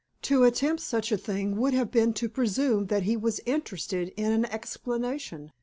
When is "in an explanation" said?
4.17-5.51